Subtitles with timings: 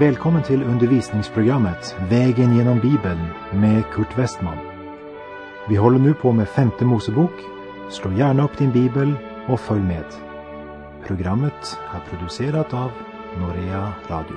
[0.00, 4.56] Välkommen till undervisningsprogrammet Vägen genom Bibeln med Kurt Westman.
[5.68, 7.30] Vi håller nu på med femte Mosebok.
[7.90, 9.14] Slå gärna upp din bibel
[9.48, 10.04] och följ med.
[11.06, 12.90] Programmet är producerat av
[13.38, 14.36] Norea Radio.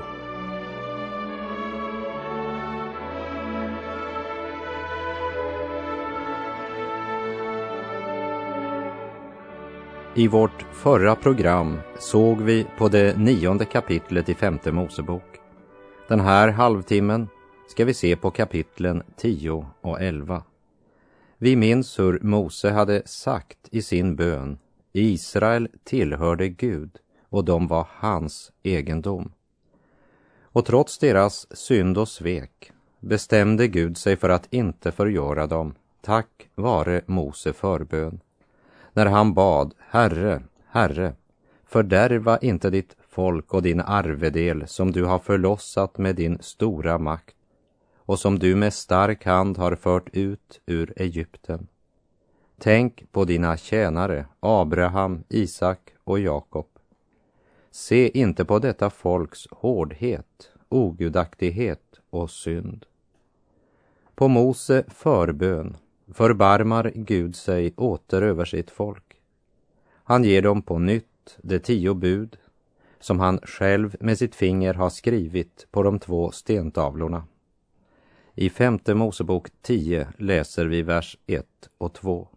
[10.16, 15.31] I vårt förra program såg vi på det nionde kapitlet i femte Mosebok.
[16.12, 17.28] Den här halvtimmen
[17.68, 20.44] ska vi se på kapitlen 10 och 11.
[21.38, 24.58] Vi minns hur Mose hade sagt i sin bön
[24.94, 26.98] Israel tillhörde Gud
[27.30, 29.32] och de var hans egendom.
[30.42, 36.50] Och trots deras synd och svek bestämde Gud sig för att inte förgöra dem tack
[36.56, 38.20] vare Mose förbön
[38.94, 41.14] när han bad Herre, Herre,
[41.66, 47.36] fördärva inte ditt folk och din arvedel som du har förlossat med din stora makt
[47.98, 51.68] och som du med stark hand har fört ut ur Egypten.
[52.58, 56.68] Tänk på dina tjänare Abraham, Isak och Jakob.
[57.72, 62.86] Se inte på detta folks hårdhet, ogudaktighet och synd.
[64.16, 65.78] På Mose förbön
[66.14, 69.18] förbarmar Gud sig åter över sitt folk.
[70.04, 72.38] Han ger dem på nytt de tio bud
[73.02, 77.24] som han själv med sitt finger har skrivit på de två stentavlorna.
[78.36, 81.46] I femte Mosebok 10 läser vi vers 1
[81.78, 82.28] och 2.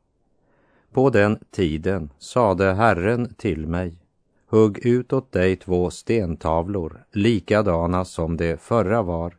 [0.93, 3.99] På den tiden sade Herren till mig,
[4.47, 9.37] hugg ut åt dig två stentavlor, likadana som de förra var,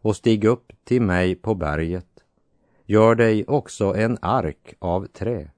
[0.00, 2.16] och stig upp till mig på berget
[2.88, 5.50] Gör dig också en ark av trä.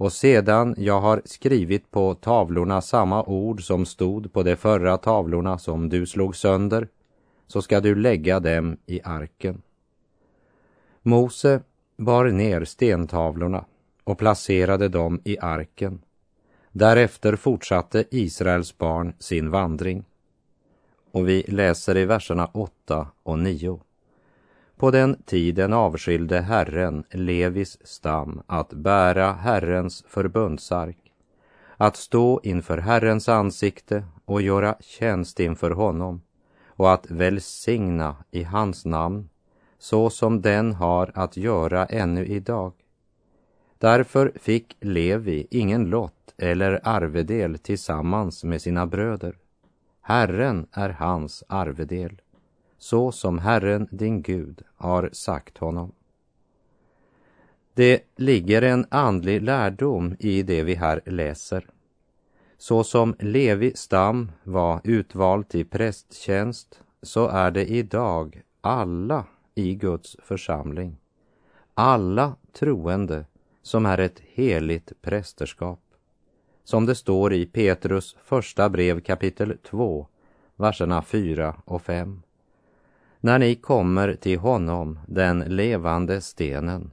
[0.00, 5.58] Och sedan jag har skrivit på tavlorna samma ord som stod på de förra tavlorna
[5.58, 6.88] som du slog sönder,
[7.46, 9.62] så ska du lägga dem i arken.
[11.02, 11.60] Mose
[11.96, 13.64] bar ner stentavlorna
[14.04, 16.02] och placerade dem i arken.
[16.72, 20.04] Därefter fortsatte Israels barn sin vandring.
[21.12, 23.80] Och vi läser i verserna 8 och 9.
[24.80, 30.96] På den tiden avskilde Herren Levis stam att bära Herrens förbundsark,
[31.76, 36.22] att stå inför Herrens ansikte och göra tjänst inför honom
[36.66, 39.28] och att välsigna i hans namn
[39.78, 42.72] så som den har att göra ännu idag.
[43.78, 49.36] Därför fick Levi ingen lott eller arvedel tillsammans med sina bröder.
[50.00, 52.20] Herren är hans arvedel
[52.80, 55.92] så som Herren din Gud har sagt honom.
[57.74, 61.66] Det ligger en andlig lärdom i det vi här läser.
[62.58, 69.24] Så som Levi stam var utvald till prästtjänst så är det idag alla
[69.54, 70.96] i Guds församling,
[71.74, 73.24] alla troende
[73.62, 75.80] som är ett heligt prästerskap.
[76.64, 80.06] Som det står i Petrus första brev kapitel 2,
[80.56, 82.22] verserna 4 och 5
[83.20, 86.90] när ni kommer till honom, den levande stenen,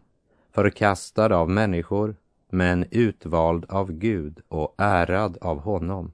[0.51, 2.15] förkastad av människor,
[2.49, 6.11] men utvald av Gud och ärad av honom,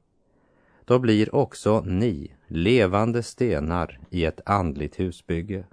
[0.85, 5.63] då blir också ni levande stenar i ett andligt husbygge.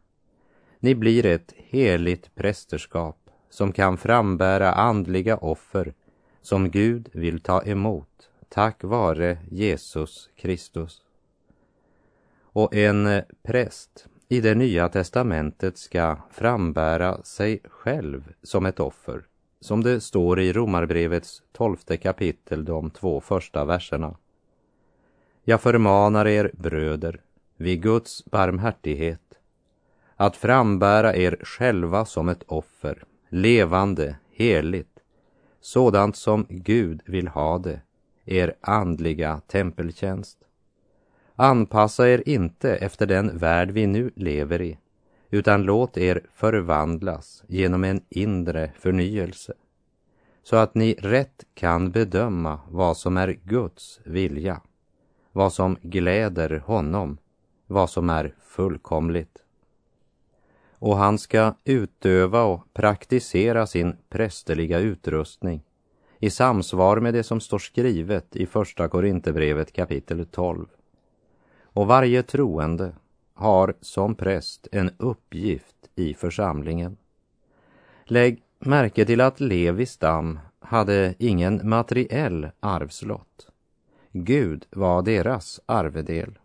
[0.78, 5.94] Ni blir ett heligt prästerskap som kan frambära andliga offer
[6.42, 11.02] som Gud vill ta emot tack vare Jesus Kristus.
[12.52, 19.22] Och en präst i det nya testamentet ska frambära sig själv som ett offer,
[19.60, 24.16] som det står i Romarbrevets tolfte kapitel, de två första verserna.
[25.44, 27.20] Jag förmanar er bröder,
[27.56, 29.34] vid Guds barmhärtighet,
[30.16, 34.98] att frambära er själva som ett offer, levande, heligt,
[35.60, 37.80] sådant som Gud vill ha det,
[38.24, 40.38] er andliga tempeltjänst.
[41.42, 44.78] Anpassa er inte efter den värld vi nu lever i,
[45.30, 49.52] utan låt er förvandlas genom en inre förnyelse,
[50.42, 54.60] så att ni rätt kan bedöma vad som är Guds vilja,
[55.32, 57.18] vad som gläder honom,
[57.66, 59.38] vad som är fullkomligt.
[60.72, 65.62] Och han ska utöva och praktisera sin prästerliga utrustning
[66.18, 70.66] i samsvar med det som står skrivet i Första Korinthierbrevet kapitel 12.
[71.72, 72.92] Och varje troende
[73.34, 76.96] har som präst en uppgift i församlingen.
[78.04, 83.48] Lägg märke till att Levis stam hade ingen materiell arvslott.
[84.12, 86.38] Gud var deras arvedel.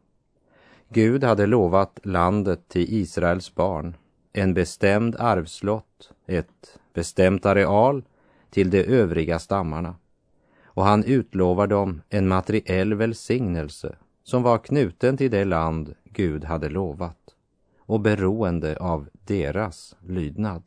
[0.89, 3.97] Gud hade lovat landet till Israels barn,
[4.33, 8.03] en bestämd arvslott, ett bestämt areal
[8.49, 9.95] till de övriga stammarna.
[10.63, 13.95] Och han utlovar dem en materiell välsignelse
[14.25, 17.35] som var knuten till det land Gud hade lovat
[17.79, 20.63] och beroende av deras lydnad.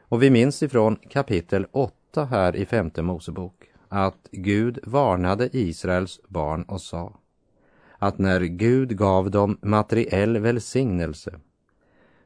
[0.00, 6.62] Och vi minns ifrån kapitel 8 här i femte Mosebok att Gud varnade Israels barn
[6.62, 7.20] och sa
[7.98, 11.40] att när Gud gav dem materiell välsignelse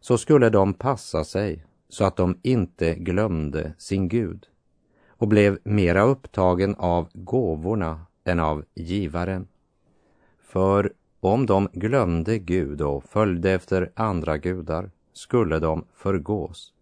[0.01, 4.47] så skulle de passa sig så att de inte glömde sin Gud
[5.09, 9.47] och blev mera upptagen av gåvorna än av givaren.
[10.53, 16.73] För om de glömde Gud och följde efter andra gudar skulle de förgås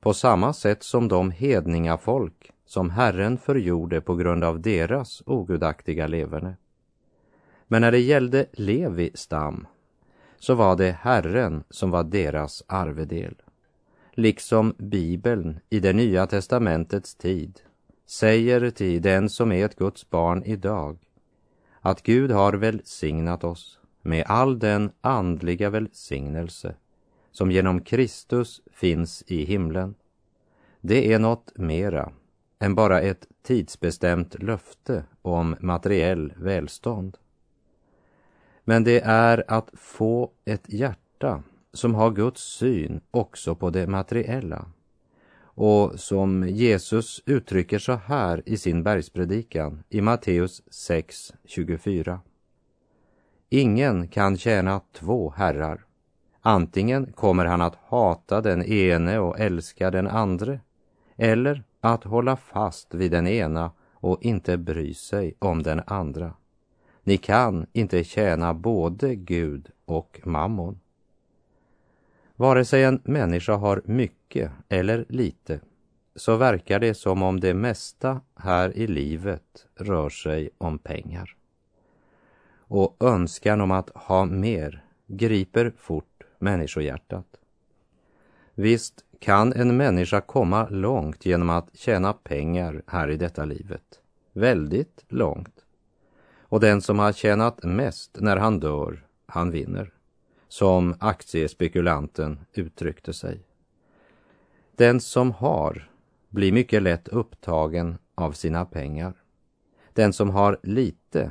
[0.00, 6.56] på samma sätt som de hedningafolk som Herren förgjorde på grund av deras ogudaktiga leverne.
[7.66, 9.66] Men när det gällde Levi stam
[10.38, 13.34] så var det Herren som var deras arvedel.
[14.12, 17.60] Liksom Bibeln i det nya testamentets tid
[18.06, 20.98] säger till den som är ett Guds barn idag
[21.86, 26.74] att Gud har välsignat oss med all den andliga välsignelse
[27.32, 29.94] som genom Kristus finns i himlen.
[30.80, 32.12] Det är något mera
[32.58, 37.16] än bara ett tidsbestämt löfte om materiell välstånd.
[38.64, 41.42] Men det är att få ett hjärta
[41.72, 44.66] som har Guds syn också på det materiella
[45.56, 52.18] och som Jesus uttrycker så här i sin bergspredikan i Matteus 6.24.
[53.48, 55.84] Ingen kan tjäna två herrar.
[56.40, 60.60] Antingen kommer han att hata den ene och älska den andre
[61.16, 66.34] eller att hålla fast vid den ena och inte bry sig om den andra.
[67.02, 70.80] Ni kan inte tjäna både Gud och mammon.
[72.36, 75.60] Vare sig en människa har mycket eller lite
[76.16, 81.36] så verkar det som om det mesta här i livet rör sig om pengar.
[82.58, 87.26] Och önskan om att ha mer griper fort människohjärtat.
[88.54, 94.00] Visst kan en människa komma långt genom att tjäna pengar här i detta livet.
[94.32, 95.64] Väldigt långt.
[96.40, 99.95] Och den som har tjänat mest när han dör, han vinner.
[100.48, 103.40] Som aktiespekulanten uttryckte sig.
[104.76, 105.90] Den som har
[106.28, 109.14] blir mycket lätt upptagen av sina pengar.
[109.92, 111.30] Den som har lite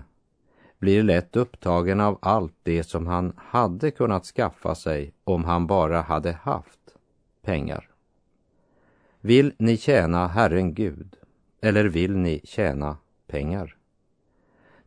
[0.80, 6.02] blir lätt upptagen av allt det som han hade kunnat skaffa sig om han bara
[6.02, 6.96] hade haft
[7.42, 7.90] pengar.
[9.22, 11.16] Vill ni tjäna Herren Gud
[11.62, 12.98] eller vill ni tjäna
[13.28, 13.75] pengar?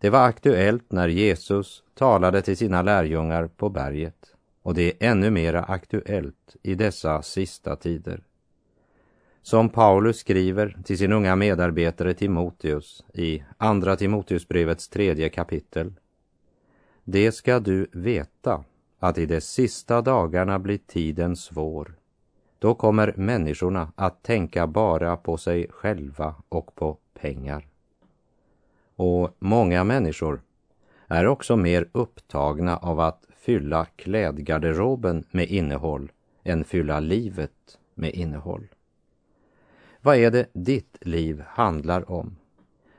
[0.01, 5.31] Det var aktuellt när Jesus talade till sina lärjungar på berget och det är ännu
[5.31, 8.23] mera aktuellt i dessa sista tider.
[9.43, 15.95] Som Paulus skriver till sin unga medarbetare Timoteus i Andra Timoteusbrevets tredje kapitel.
[17.05, 18.65] Det ska du veta
[18.99, 21.95] att i de sista dagarna blir tiden svår.
[22.59, 27.68] Då kommer människorna att tänka bara på sig själva och på pengar.
[28.99, 30.41] Och många människor
[31.07, 36.13] är också mer upptagna av att fylla klädgarderoben med innehåll
[36.45, 38.69] än fylla livet med innehåll.
[40.01, 42.37] Vad är det ditt liv handlar om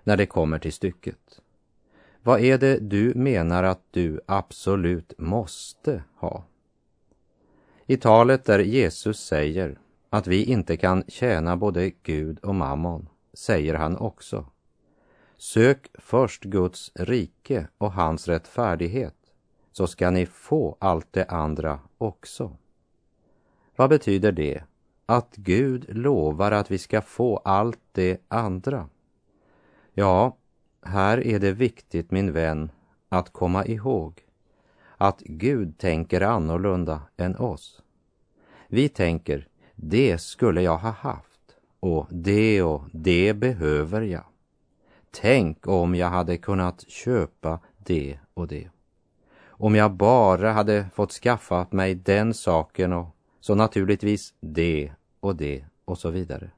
[0.03, 1.41] när det kommer till stycket?
[2.23, 6.43] Vad är det du menar att du absolut måste ha?
[7.85, 9.79] I talet där Jesus säger
[10.09, 14.45] att vi inte kan tjäna både Gud och mammon säger han också
[15.41, 19.15] Sök först Guds rike och hans rättfärdighet
[19.71, 22.57] så ska ni få allt det andra också.
[23.75, 24.63] Vad betyder det?
[25.05, 28.89] Att Gud lovar att vi ska få allt det andra?
[29.93, 30.37] Ja,
[30.81, 32.71] här är det viktigt min vän
[33.09, 34.21] att komma ihåg
[34.97, 37.81] att Gud tänker annorlunda än oss.
[38.67, 44.23] Vi tänker, det skulle jag ha haft och det och det behöver jag.
[45.11, 48.69] Tänk om jag hade kunnat köpa det och det.
[49.47, 55.65] Om jag bara hade fått skaffa mig den saken och så naturligtvis det och det
[55.85, 56.51] och så vidare.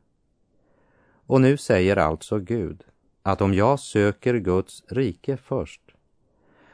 [1.25, 2.83] Och nu säger alltså Gud
[3.23, 5.81] att om jag söker Guds rike först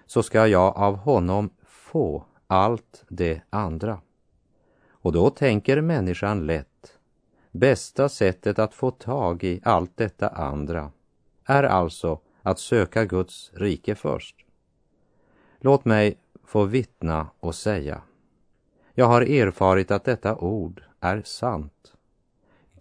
[0.06, 4.02] så ska jag av honom få allt det andra.
[4.90, 7.00] Och då tänker människan lätt,
[7.52, 10.92] bästa sättet att få tag i allt detta andra
[11.48, 14.36] är alltså att söka Guds rike först.
[15.60, 18.02] Låt mig få vittna och säga.
[18.94, 21.94] Jag har erfarit att detta ord är sant.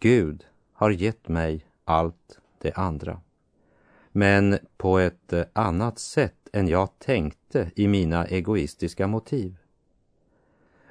[0.00, 3.20] Gud har gett mig allt det andra.
[4.12, 9.56] Men på ett annat sätt än jag tänkte i mina egoistiska motiv.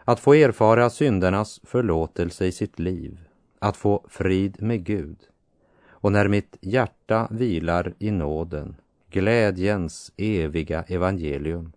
[0.03, 3.19] Att få erfara syndernas förlåtelse i sitt liv,
[3.59, 5.17] att få frid med Gud.
[6.05, 8.75] Och när mitt hjärta vilar i nåden,
[9.09, 11.71] glädjens eviga evangelium,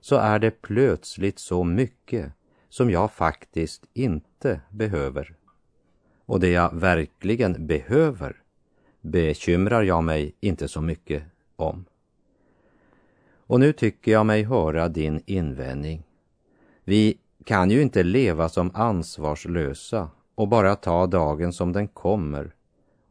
[0.00, 2.32] så är det plötsligt så mycket
[2.68, 5.34] som jag faktiskt inte behöver.
[6.26, 8.36] Och det jag verkligen behöver
[9.00, 11.22] bekymrar jag mig inte så mycket
[11.56, 11.84] om.
[13.36, 16.02] Och nu tycker jag mig höra din invändning.
[16.84, 22.54] Vi kan ju inte leva som ansvarslösa och bara ta dagen som den kommer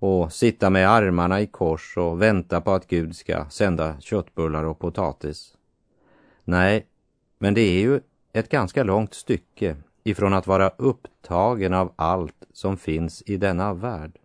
[0.02, 4.80] och sitta med armarna i kors och vänta på att Gud ska sända köttbullar och
[4.80, 5.58] potatis.
[6.44, 6.88] Nej,
[7.40, 8.02] men det är ju
[8.34, 14.20] ett ganska långt stycke ifrån att vara upptagen av allt som finns i denna värld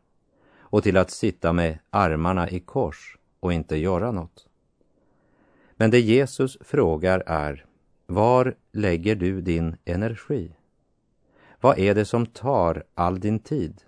[0.59, 4.47] och till att sitta med armarna i kors och inte göra något.
[5.75, 7.65] Men det Jesus frågar är,
[8.07, 10.53] var lägger du din energi?
[11.61, 13.83] Vad är det som tar all din tid?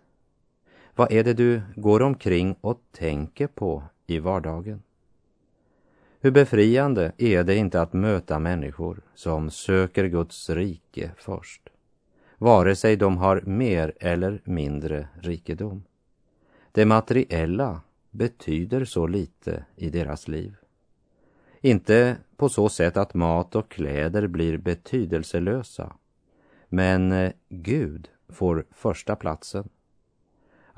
[0.99, 4.83] Vad är det du går omkring och tänker på i vardagen?
[6.21, 11.69] Hur befriande är det inte att möta människor som söker Guds rike först,
[12.39, 15.85] vare sig de har mer eller mindre rikedom.
[16.73, 20.57] Det materiella betyder så lite i deras liv.
[21.61, 25.97] Inte på så sätt att mat och kläder blir betydelselösa,
[26.69, 29.69] men Gud får första platsen.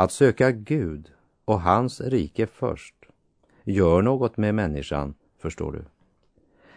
[0.00, 1.10] Att söka Gud
[1.44, 2.94] och hans rike först
[3.64, 5.84] gör något med människan, förstår du.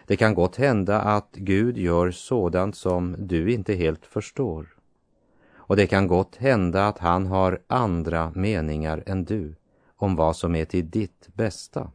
[0.06, 4.76] Det kan gott hända att Gud gör sådant som du inte helt förstår.
[5.54, 9.54] Och det kan gott hända att han har andra meningar än du
[9.96, 11.90] om vad som är till ditt bästa.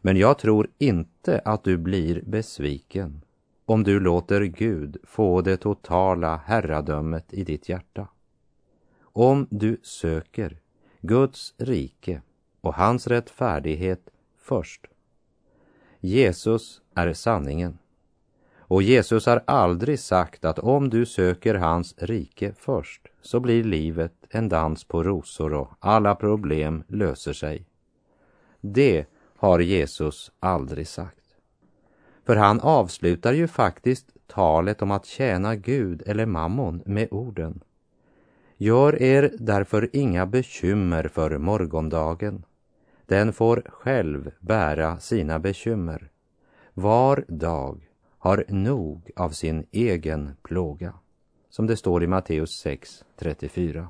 [0.00, 3.22] Men jag tror inte att du blir besviken
[3.64, 8.08] om du låter Gud få det totala herradömet i ditt hjärta.
[9.16, 10.58] Om du söker
[11.00, 12.22] Guds rike
[12.60, 14.86] och hans rättfärdighet först.
[16.00, 17.78] Jesus är sanningen.
[18.58, 24.14] Och Jesus har aldrig sagt att om du söker hans rike först så blir livet
[24.30, 27.66] en dans på rosor och alla problem löser sig.
[28.60, 29.06] Det
[29.36, 31.36] har Jesus aldrig sagt.
[32.26, 37.60] För han avslutar ju faktiskt talet om att tjäna Gud eller mammon med orden.
[38.64, 42.44] Gör er därför inga bekymmer för morgondagen.
[43.06, 46.10] Den får själv bära sina bekymmer.
[46.74, 50.94] Var dag har nog av sin egen plåga.
[51.50, 53.86] Som det står i Matteus 6.34.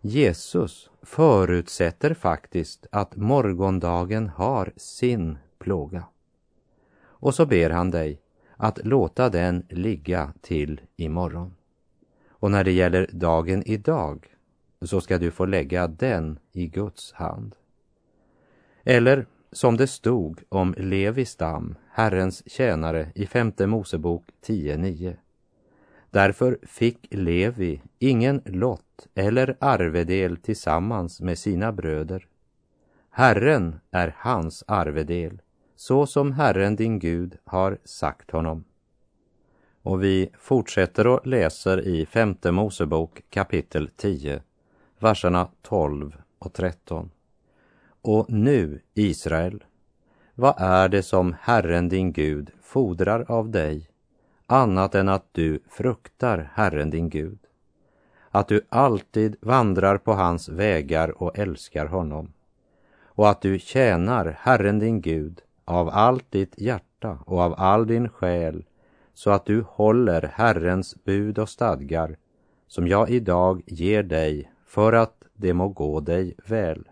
[0.00, 6.04] Jesus förutsätter faktiskt att morgondagen har sin plåga.
[7.02, 8.20] Och så ber han dig
[8.56, 11.54] att låta den ligga till imorgon.
[12.44, 14.26] Och när det gäller dagen idag
[14.82, 17.56] så ska du få lägga den i Guds hand.
[18.82, 25.16] Eller som det stod om Levi stam, Herrens tjänare, i femte Mosebok 10.9.
[26.10, 32.26] Därför fick Levi ingen lott eller arvedel tillsammans med sina bröder.
[33.10, 35.42] Herren är hans arvedel,
[35.76, 38.64] så som Herren din Gud har sagt honom.
[39.84, 44.42] Och vi fortsätter och läser i femte Mosebok kapitel 10,
[44.98, 47.10] verserna 12 och 13.
[48.02, 49.64] Och nu, Israel,
[50.34, 53.88] vad är det som Herren din Gud fordrar av dig
[54.46, 57.38] annat än att du fruktar Herren din Gud?
[58.30, 62.32] Att du alltid vandrar på hans vägar och älskar honom
[63.04, 68.08] och att du tjänar Herren din Gud av allt ditt hjärta och av all din
[68.08, 68.64] själ
[69.14, 72.16] så att du håller Herrens bud och stadgar
[72.66, 76.88] som jag idag ger dig för att det må gå dig väl.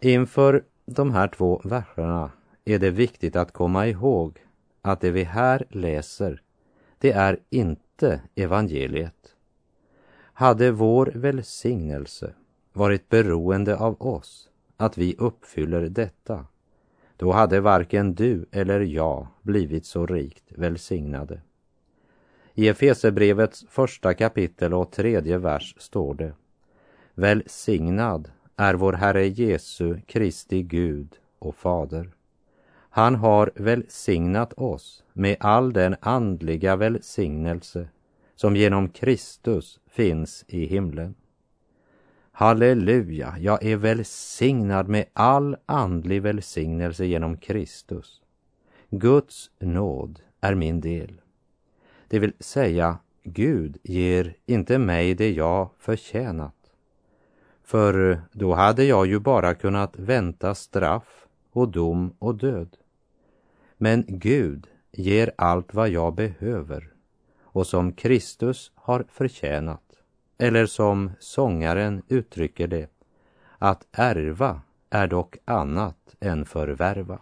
[0.00, 2.30] Inför de här två verserna
[2.64, 4.38] är det viktigt att komma ihåg
[4.82, 6.42] att det vi här läser,
[6.98, 9.34] det är inte evangeliet.
[10.32, 12.34] Hade vår välsignelse
[12.72, 16.46] varit beroende av oss, att vi uppfyller detta,
[17.22, 21.40] då hade varken du eller jag blivit så rikt välsignade.
[22.54, 26.32] I Efesebrevets första kapitel och tredje vers står det
[27.14, 32.10] Välsignad är vår Herre Jesu Kristi Gud och Fader.
[32.90, 37.88] Han har välsignat oss med all den andliga välsignelse
[38.34, 41.14] som genom Kristus finns i himlen.
[42.34, 48.20] Halleluja, jag är välsignad med all andlig välsignelse genom Kristus.
[48.90, 51.20] Guds nåd är min del.
[52.08, 56.54] Det vill säga, Gud ger inte mig det jag förtjänat.
[57.64, 62.76] För eh, då hade jag ju bara kunnat vänta straff och dom och död.
[63.76, 66.92] Men Gud ger allt vad jag behöver
[67.42, 69.81] och som Kristus har förtjänat.
[70.42, 72.90] Eller som sångaren uttrycker det,
[73.58, 77.18] att ärva är dock annat än förvärva.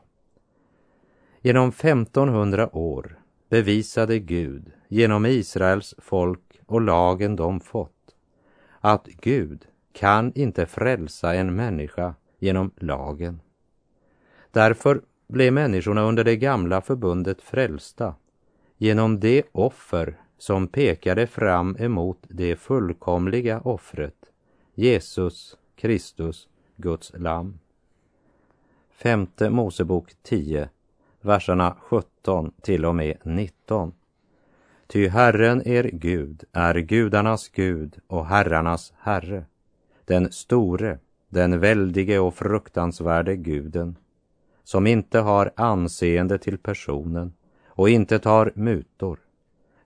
[1.40, 8.14] Genom 1500 år bevisade Gud genom Israels folk och lagen de fått
[8.80, 13.40] att Gud kan inte frälsa en människa genom lagen.
[14.50, 18.14] Därför blev människorna under det gamla förbundet frälsta
[18.76, 24.14] genom det offer som pekade fram emot det fullkomliga offret,
[24.74, 27.58] Jesus Kristus, Guds lamm.
[28.90, 30.68] Femte Mosebok 10,
[31.20, 33.92] verserna 17 till och med 19.
[34.86, 39.44] Ty Herren er Gud är gudarnas Gud och herrarnas Herre,
[40.04, 43.96] den store, den väldige och fruktansvärde guden,
[44.64, 47.32] som inte har anseende till personen
[47.66, 49.18] och inte tar mutor,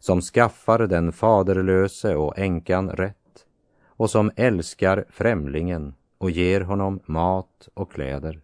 [0.05, 3.47] som skaffar den faderlöse och änkan rätt
[3.87, 8.41] och som älskar främlingen och ger honom mat och kläder.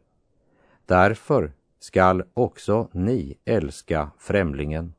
[0.86, 4.94] Därför skall också ni älska främlingen.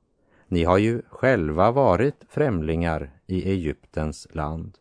[0.47, 4.77] Ni har ju själva varit främlingar i Egyptens land.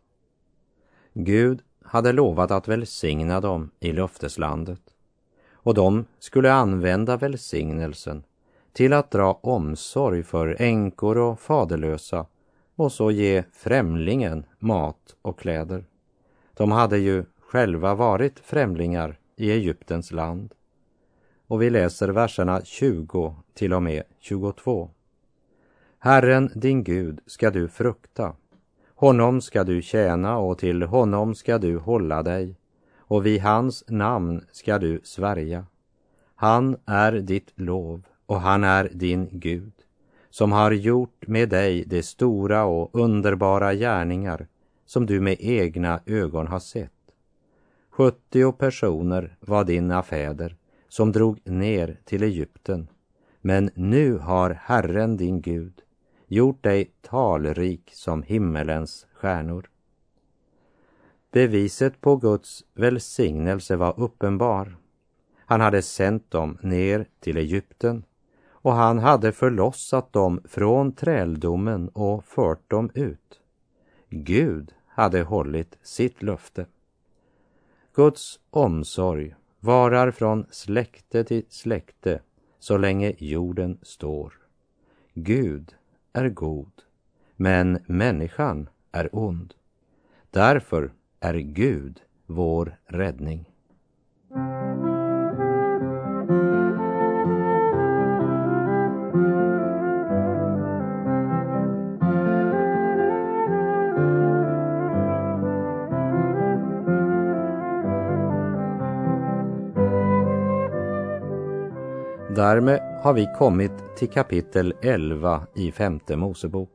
[1.15, 4.83] Gud hade lovat att välsigna dem i löfteslandet
[5.53, 8.25] och de skulle använda välsignelsen
[8.73, 12.27] till att dra omsorg för änkor och faderlösa
[12.77, 15.85] och så ge främlingen mat och kläder.
[16.55, 20.55] De hade ju själva varit främlingar i Egyptens land.
[21.47, 24.91] Och vi läser verserna 20 till och med 22.
[25.99, 28.37] Herren din Gud ska du frukta.
[28.95, 32.57] Honom ska du tjäna och till honom ska du hålla dig
[32.99, 35.67] och vid hans namn ska du svärja.
[36.35, 39.73] Han är ditt lov och han är din Gud
[40.31, 44.47] som har gjort med dig de stora och underbara gärningar
[44.87, 46.93] som du med egna ögon har sett.
[47.91, 50.57] 70 personer var dina fäder
[50.89, 52.89] som drog ner till Egypten.
[53.41, 55.81] Men nu har Herren din Gud
[56.27, 59.71] gjort dig talrik som himmelens stjärnor.
[61.33, 64.77] Beviset på Guds välsignelse var uppenbar.
[65.47, 68.05] Han hade sänt dem ner till Egypten
[68.63, 73.41] och han hade förlossat dem från träldomen och fört dem ut.
[74.09, 76.67] Gud hade hållit sitt löfte.
[77.95, 82.21] Guds omsorg varar från släkte till släkte
[82.59, 84.35] så länge jorden står.
[85.15, 85.75] Gud
[86.13, 86.73] är god,
[87.37, 89.55] men människan är ond.
[90.31, 93.50] Därför är Gud vår räddning.
[112.41, 116.71] Därmed har vi kommit till kapitel 11 i femte Mosebok,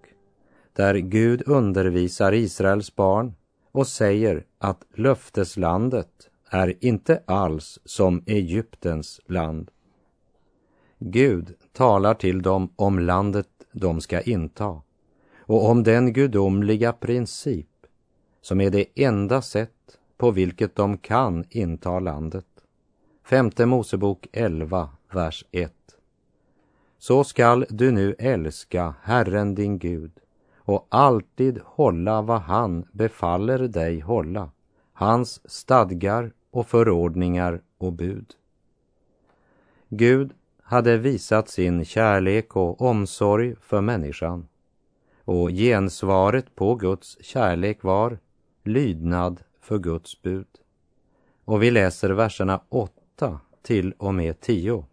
[0.74, 3.34] där Gud undervisar Israels barn
[3.72, 6.10] och säger att löfteslandet
[6.50, 9.72] är inte alls som Egyptens land.
[11.00, 14.82] Gud talar till dem om landet de ska inta
[15.38, 17.70] och om den gudomliga princip
[18.42, 22.46] som är det enda sätt på vilket de kan inta landet.
[23.24, 25.72] Femte Mosebok 11, vers 1.
[26.98, 30.12] Så skall du nu älska Herren din Gud
[30.58, 34.50] och alltid hålla vad han befaller dig hålla,
[34.94, 38.34] hans stadgar och förordningar och bud.
[39.90, 44.48] Gud hade visat sin kärlek och omsorg för människan
[45.26, 48.20] och gensvaret på Guds kärlek var
[48.64, 50.48] lydnad för Guds bud.
[51.46, 54.86] Och vi läser verserna 8 till och med 10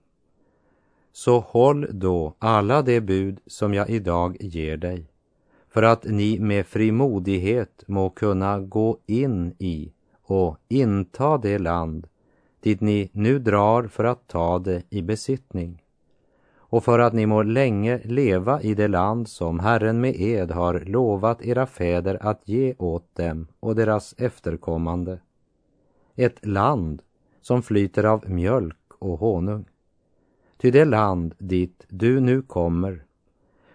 [1.12, 5.07] så håll då alla de bud som jag idag ger dig,
[5.68, 12.07] för att ni med frimodighet må kunna gå in i och inta det land
[12.61, 15.83] dit ni nu drar för att ta det i besittning
[16.72, 20.81] och för att ni må länge leva i det land som Herren med ed har
[20.81, 25.18] lovat era fäder att ge åt dem och deras efterkommande.
[26.16, 27.03] Ett land
[27.40, 29.64] som flyter av mjölk och honung.
[30.62, 33.05] Ty det land dit du nu kommer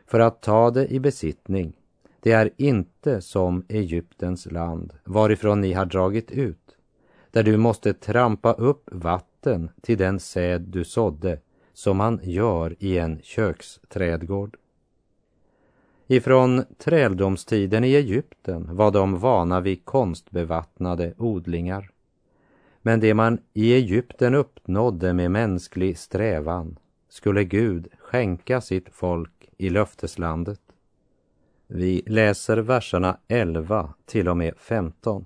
[0.05, 1.73] för att ta det i besittning,
[2.19, 6.77] det är inte som Egyptens land, varifrån ni har dragit ut,
[7.31, 11.39] där du måste trampa upp vatten till den säd du sådde,
[11.73, 14.57] som man gör i en köksträdgård.
[16.07, 21.91] Ifrån träldomstiden i Egypten var de vana vid konstbevattnade odlingar.
[22.87, 29.69] Men det man i Egypten uppnådde med mänsklig strävan skulle Gud skänka sitt folk i
[29.69, 30.61] löfteslandet.
[31.67, 35.25] Vi läser verserna 11 till och med 15.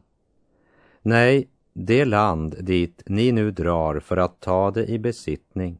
[1.01, 5.77] Nej, det land dit ni nu drar för att ta det i besittning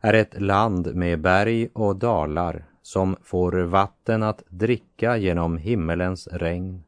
[0.00, 6.82] är ett land med berg och dalar som får vatten att dricka genom himmelens regn.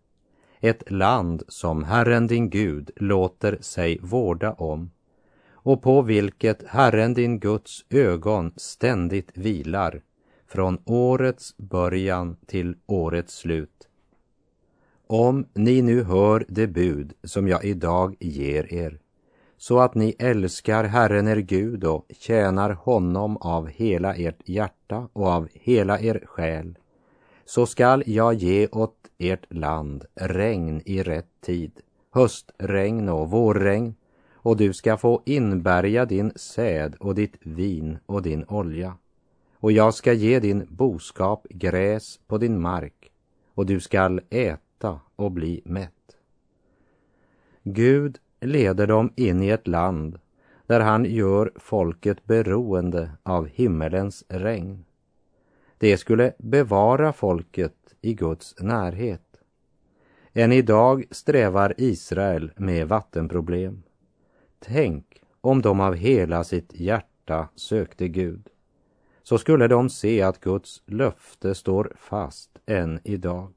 [0.64, 4.90] Ett land som Herren din Gud låter sig vårda om
[5.53, 10.03] och på vilket Herren din Guds ögon ständigt vilar
[10.46, 13.88] från årets början till årets slut.
[15.07, 18.98] Om ni nu hör det bud som jag idag ger er,
[19.57, 25.27] så att ni älskar Herren er Gud och tjänar honom av hela ert hjärta och
[25.27, 26.79] av hela er själ,
[27.44, 31.72] så skall jag ge åt ert land regn i rätt tid,
[32.11, 33.94] höstregn och vårregn,
[34.35, 38.96] och du ska få inbärga din säd och ditt vin och din olja.
[39.54, 43.12] Och jag ska ge din boskap gräs på din mark,
[43.54, 46.16] och du skall äta och bli mätt.
[47.62, 50.18] Gud leder dem in i ett land
[50.66, 54.85] där han gör folket beroende av himmelens regn.
[55.78, 59.40] Det skulle bevara folket i Guds närhet.
[60.32, 63.82] Än idag strävar Israel med vattenproblem.
[64.58, 68.48] Tänk om de av hela sitt hjärta sökte Gud.
[69.22, 73.52] Så skulle de se att Guds löfte står fast än idag.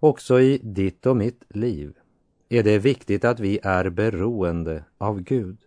[0.00, 1.98] Också i ditt och mitt liv
[2.48, 5.58] är det viktigt att vi är beroende av Gud.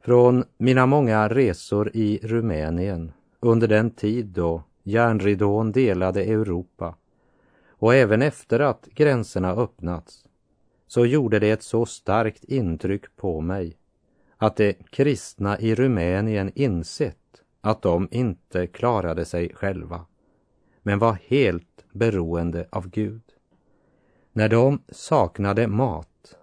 [0.00, 6.96] Från mina många resor i Rumänien under den tid då järnridån delade Europa
[7.68, 10.24] och även efter att gränserna öppnats
[10.86, 13.76] så gjorde det ett så starkt intryck på mig
[14.36, 20.06] att de kristna i Rumänien insett att de inte klarade sig själva
[20.82, 23.22] men var helt beroende av Gud.
[24.32, 26.36] När de saknade mat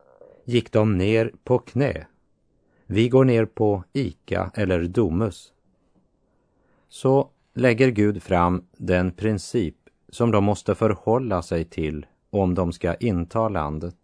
[0.45, 2.07] gick de ner på knä.
[2.85, 5.53] Vi går ner på Ica eller Domus.
[6.89, 9.75] Så lägger Gud fram den princip
[10.09, 13.95] som de måste förhålla sig till om de ska inta landet.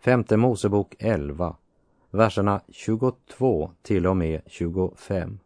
[0.00, 1.56] Femte Mosebok 11,
[2.10, 5.38] verserna 22 till och med 25.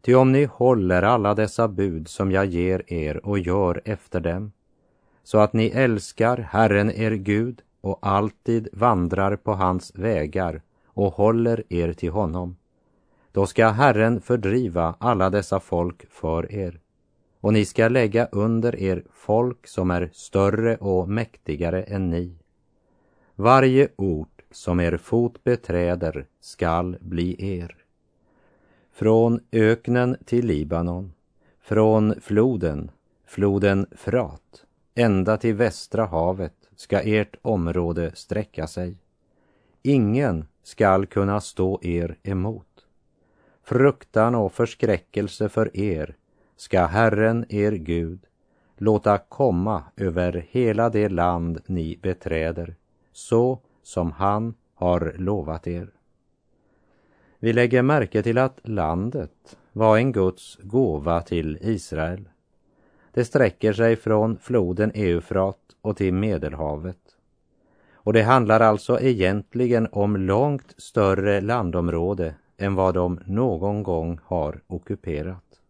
[0.00, 4.52] Ty om ni håller alla dessa bud som jag ger er och gör efter dem,
[5.22, 11.64] så att ni älskar Herren er Gud och alltid vandrar på hans vägar och håller
[11.68, 12.56] er till honom,
[13.32, 16.80] då ska Herren fördriva alla dessa folk för er,
[17.40, 22.38] och ni ska lägga under er folk som är större och mäktigare än ni.
[23.34, 27.76] Varje ort som er fot beträder skall bli er.
[28.92, 31.12] Från öknen till Libanon,
[31.60, 32.90] från floden,
[33.26, 34.64] floden Frat,
[34.94, 38.96] ända till västra havet ska ert område sträcka sig.
[39.82, 42.71] Ingen skall kunna stå er emot.
[43.64, 46.16] Fruktan och förskräckelse för er
[46.56, 48.26] ska Herren, er Gud,
[48.76, 52.74] låta komma över hela det land ni beträder,
[53.12, 55.90] så som han har lovat er.
[57.38, 62.28] Vi lägger märke till att landet var en Guds gåva till Israel.
[63.12, 67.16] Det sträcker sig från floden Eufrat och till Medelhavet.
[67.94, 74.62] Och det handlar alltså egentligen om långt större landområde än vad de någon gång har
[74.66, 75.60] ockuperat.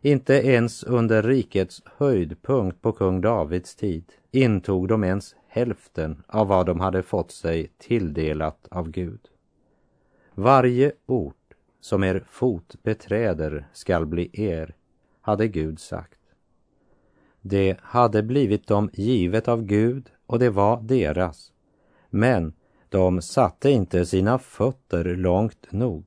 [0.00, 6.66] Inte ens under rikets höjdpunkt på kung Davids tid intog de ens hälften av vad
[6.66, 9.20] de hade fått sig tilldelat av Gud.
[10.34, 14.74] Varje ort som er fot beträder skall bli er,
[15.20, 16.20] hade Gud sagt.
[17.40, 21.52] Det hade blivit dem givet av Gud och det var deras.
[22.10, 22.52] Men
[22.88, 26.04] de satte inte sina fötter långt nog.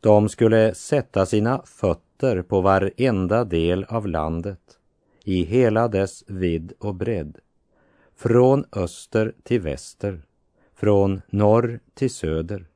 [0.00, 4.78] De skulle sätta sina fötter på varenda del av landet,
[5.24, 7.38] i hela dess vidd och bredd,
[8.16, 10.22] från öster till väster,
[10.74, 12.66] från norr till söder.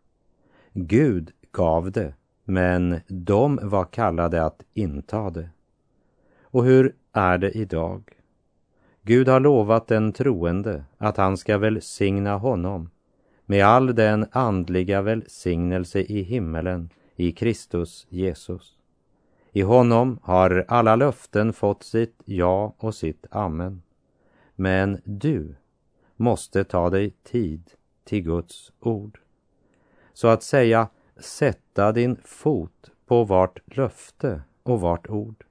[0.72, 5.48] Gud gav det, men de var kallade att inta det.
[6.42, 8.11] Och hur är det idag?
[9.03, 12.90] Gud har lovat den troende att han ska välsigna honom
[13.46, 18.78] med all den andliga välsignelse i himmelen i Kristus Jesus.
[19.52, 23.83] I honom har alla löften fått sitt ja och sitt amen.
[24.54, 25.54] Men du
[26.16, 27.70] måste ta dig tid
[28.04, 29.18] till Guds ord.
[30.12, 35.44] Så att säga sätta din fot på vart löfte och vart ord.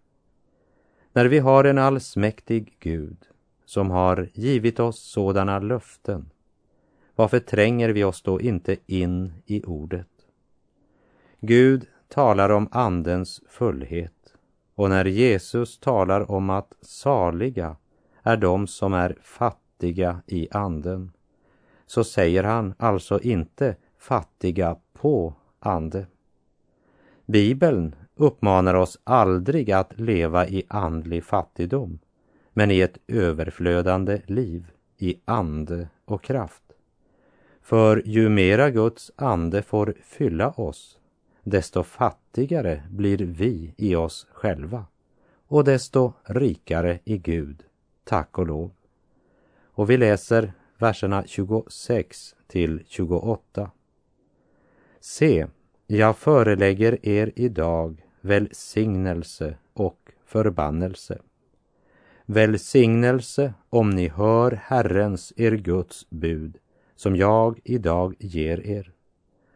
[1.13, 3.17] När vi har en allsmäktig Gud
[3.65, 6.29] som har givit oss sådana löften,
[7.15, 10.07] varför tränger vi oss då inte in i ordet?
[11.39, 14.33] Gud talar om Andens fullhet
[14.75, 17.75] och när Jesus talar om att saliga
[18.23, 21.11] är de som är fattiga i anden,
[21.85, 26.05] så säger han alltså inte fattiga på ande.
[27.25, 31.99] Bibeln uppmanar oss aldrig att leva i andlig fattigdom,
[32.53, 36.62] men i ett överflödande liv i ande och kraft.
[37.63, 40.99] För ju mera Guds ande får fylla oss,
[41.43, 44.85] desto fattigare blir vi i oss själva
[45.47, 47.63] och desto rikare i Gud,
[48.03, 48.71] tack och lov.
[49.63, 53.71] Och vi läser verserna 26 till 28.
[54.99, 55.47] Se,
[55.87, 61.19] jag förelägger er idag välsignelse och förbannelse.
[62.25, 66.57] Välsignelse om ni hör Herrens, er Guds bud,
[66.95, 68.91] som jag idag ger er.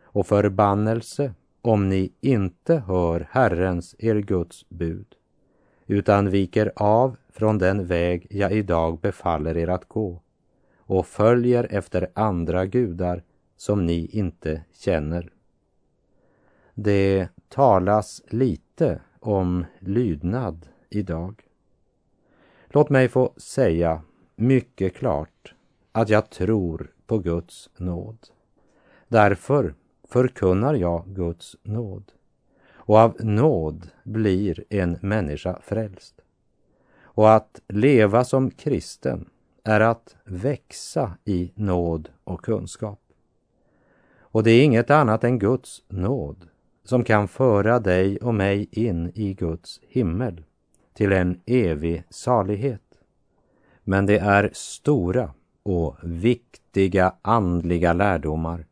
[0.02, 5.16] Och förbannelse om ni inte hör Herrens, er Guds bud,
[5.88, 10.22] utan viker av från den väg jag idag befaller er att gå
[10.78, 13.24] och följer efter andra gudar
[13.58, 15.30] som ni inte känner.
[16.74, 21.44] Det talas lite om lydnad idag.
[22.68, 24.02] Låt mig få säga
[24.36, 25.54] mycket klart
[25.92, 28.18] att jag tror på Guds nåd.
[29.08, 29.74] Därför
[30.08, 32.12] förkunnar jag Guds nåd.
[32.74, 36.22] Och av nåd blir en människa frälst.
[37.02, 39.30] Och att leva som kristen
[39.64, 43.00] är att växa i nåd och kunskap.
[44.20, 46.48] Och det är inget annat än Guds nåd
[46.84, 50.44] som kan föra dig och mig in i Guds himmel
[50.94, 52.82] till en evig salighet.
[53.84, 55.34] Men det är stora
[55.68, 58.66] och viktiga andliga lärdomar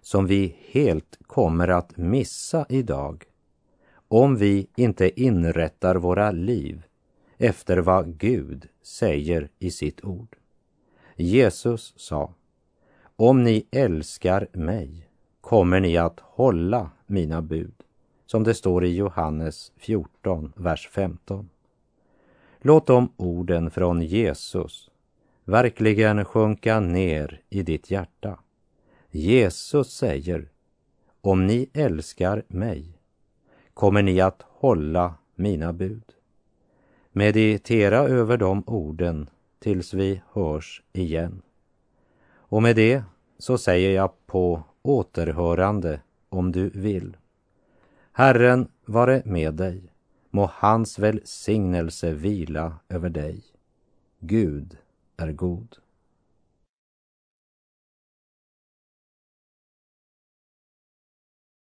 [0.00, 3.24] som vi helt kommer att missa idag
[4.08, 6.82] om vi inte inrättar våra liv
[7.38, 10.36] efter vad Gud säger i sitt ord.
[11.16, 12.32] Jesus sa,
[13.16, 15.08] om ni älskar mig
[15.40, 17.74] kommer ni att hålla mina bud,
[18.26, 21.48] som det står i Johannes 14, vers 15.
[22.60, 24.90] Låt de orden från Jesus
[25.46, 28.38] verkligen sjunka ner i ditt hjärta.
[29.10, 30.48] Jesus säger,
[31.20, 32.98] om ni älskar mig
[33.74, 36.12] kommer ni att hålla mina bud.
[37.12, 41.42] Meditera över de orden tills vi hörs igen.
[42.28, 43.02] Och med det
[43.38, 47.16] så säger jag på återhörande om du vill.
[48.12, 49.82] Herren vare med dig.
[50.30, 53.44] Må hans välsignelse vila över dig.
[54.20, 54.78] Gud
[55.16, 55.76] är god.